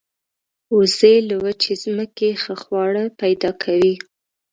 وزې 0.75 1.15
له 1.27 1.35
وچې 1.43 1.73
ځمکې 1.83 2.29
ښه 2.41 2.53
خواړه 2.61 3.03
پیدا 3.21 3.51
کوي 3.63 3.95